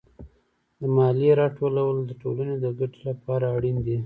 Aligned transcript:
د 0.79 0.81
مالیې 0.95 1.31
راټولول 1.41 1.95
د 2.05 2.11
ټولنې 2.21 2.55
د 2.59 2.65
ګټې 2.79 3.01
لپاره 3.09 3.45
اړین 3.55 3.77
دي. 3.85 3.97